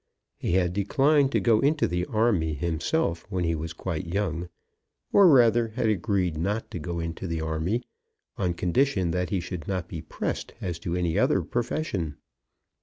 [0.39, 4.49] He had declined to go into the army himself when he was quite young,
[5.13, 7.83] or rather had agreed not to go into the army,
[8.35, 12.17] on condition that he should not be pressed as to any other profession.